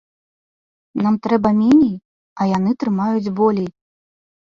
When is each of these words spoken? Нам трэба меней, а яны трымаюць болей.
Нам 1.07 1.19
трэба 1.27 1.49
меней, 1.59 1.91
а 2.39 2.47
яны 2.57 2.71
трымаюць 2.85 3.33
болей. 3.41 3.69